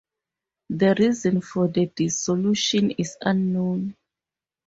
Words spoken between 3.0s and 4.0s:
unknown.